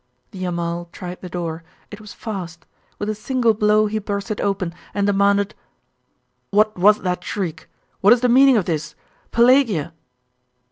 [0.31, 1.63] The Amal tried the door.
[1.91, 2.65] It was fast.
[2.97, 5.53] With a single blow he burst it open, and demanded
[6.49, 7.69] 'What was that shriek?
[7.99, 8.95] What is the meaning of this?
[9.29, 9.93] Pelagia!